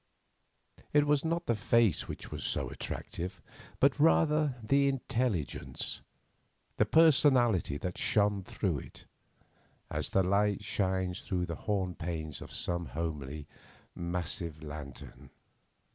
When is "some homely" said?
12.51-13.45